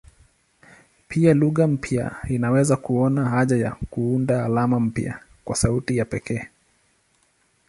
[1.07, 6.47] Pia lugha mpya iliweza kuona haja ya kuunda alama mpya kwa sauti ya pekee.